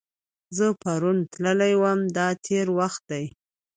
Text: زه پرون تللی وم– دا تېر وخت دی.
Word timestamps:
زه 0.57 0.65
پرون 0.81 1.17
تللی 1.33 1.73
وم– 1.81 1.99
دا 2.15 2.27
تېر 2.45 2.67
وخت 2.79 3.01
دی. 3.11 3.25